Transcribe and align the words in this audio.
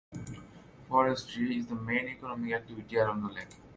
Forestry 0.89 1.57
is 1.59 1.67
the 1.67 1.75
main 1.75 2.07
economic 2.07 2.53
activity 2.53 2.97
around 2.97 3.21
the 3.21 3.27
lake. 3.33 3.55